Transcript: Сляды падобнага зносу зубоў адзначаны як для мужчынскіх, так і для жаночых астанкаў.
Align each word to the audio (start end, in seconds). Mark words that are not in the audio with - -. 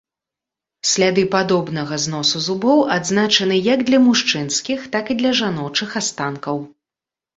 Сляды 0.91 1.23
падобнага 1.35 1.99
зносу 2.07 2.41
зубоў 2.47 2.79
адзначаны 2.97 3.55
як 3.73 3.79
для 3.91 3.99
мужчынскіх, 4.07 4.79
так 4.97 5.05
і 5.15 5.19
для 5.21 5.31
жаночых 5.41 5.89
астанкаў. 6.03 6.57